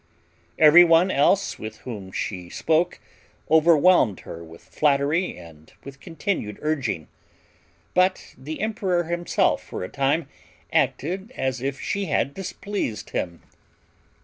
Every 0.57 0.83
one 0.83 1.11
else 1.11 1.59
with 1.59 1.77
whom 1.85 2.11
she 2.11 2.49
spoke 2.49 2.99
overwhelmed 3.51 4.21
her 4.21 4.43
with 4.43 4.63
flattery 4.63 5.37
and 5.37 5.71
with 5.83 5.99
continued 5.99 6.57
urging; 6.63 7.07
but 7.93 8.33
the 8.35 8.61
emperor 8.61 9.03
himself 9.03 9.61
for 9.61 9.83
a 9.83 9.89
time 9.89 10.27
acted 10.73 11.31
as 11.37 11.61
if 11.61 11.79
she 11.79 12.05
had 12.05 12.33
displeased 12.33 13.11
him. 13.11 13.43